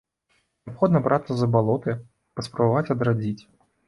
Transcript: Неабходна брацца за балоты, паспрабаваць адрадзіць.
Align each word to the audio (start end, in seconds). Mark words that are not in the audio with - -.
Неабходна 0.69 1.01
брацца 1.07 1.33
за 1.41 1.47
балоты, 1.55 1.93
паспрабаваць 2.39 2.91
адрадзіць. 2.97 3.43